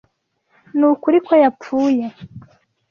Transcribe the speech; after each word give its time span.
Nukuri 0.77 1.17
ko 1.27 1.33
yapfuye. 1.43 2.05